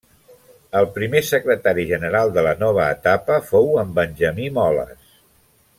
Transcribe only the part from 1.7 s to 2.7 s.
General de la